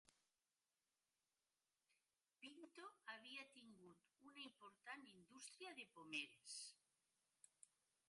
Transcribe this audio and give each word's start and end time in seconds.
Pinto 2.45 2.87
havia 3.15 3.45
tingut 3.59 4.09
una 4.33 4.45
important 4.49 5.09
indústria 5.15 5.79
de 5.83 5.89
pomeres. 5.99 6.61